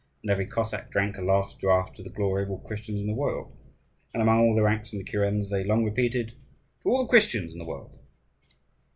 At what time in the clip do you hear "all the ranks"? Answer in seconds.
4.39-4.91